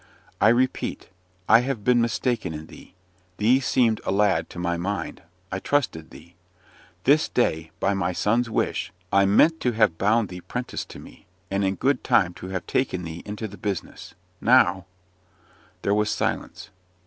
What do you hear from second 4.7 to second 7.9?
mind; I trusted thee. This day,